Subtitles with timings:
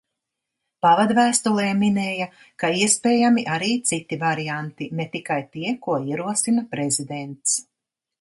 [0.83, 2.25] Pavadvēstulē minēja,
[2.63, 7.55] ka iespējami arī citi varianti, ne tikai tie, ko ierosina Prezidents.